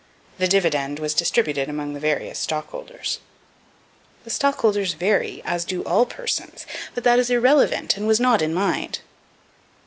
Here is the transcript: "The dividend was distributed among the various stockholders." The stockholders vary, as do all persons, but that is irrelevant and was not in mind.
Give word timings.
"The 0.39 0.47
dividend 0.47 0.97
was 0.97 1.13
distributed 1.13 1.69
among 1.69 1.93
the 1.93 1.99
various 1.99 2.39
stockholders." 2.39 3.19
The 4.23 4.31
stockholders 4.31 4.95
vary, 4.95 5.43
as 5.45 5.63
do 5.63 5.83
all 5.83 6.07
persons, 6.07 6.65
but 6.95 7.03
that 7.03 7.19
is 7.19 7.29
irrelevant 7.29 7.97
and 7.97 8.07
was 8.07 8.19
not 8.19 8.41
in 8.41 8.51
mind. 8.51 9.01